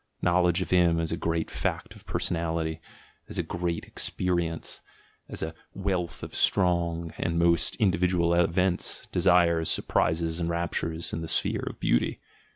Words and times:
—Knowledge 0.29 0.63
of 0.63 0.71
him 0.71 0.99
as 0.99 1.11
a 1.11 1.15
great 1.15 1.51
fact 1.51 1.95
of 1.95 2.07
per 2.07 2.17
sonality, 2.17 2.79
as 3.29 3.37
a 3.37 3.43
great 3.43 3.85
experience, 3.85 4.81
as 5.29 5.43
a 5.43 5.53
wealth 5.75 6.23
of 6.23 6.33
strong 6.33 7.13
and 7.19 7.37
most 7.37 7.75
individual 7.75 8.33
events, 8.33 9.05
desires, 9.11 9.69
surprises, 9.69 10.39
and 10.39 10.49
raptures 10.49 11.13
in 11.13 11.21
the 11.21 11.27
sphere 11.27 11.61
of 11.67 11.79
beauty! 11.79 12.19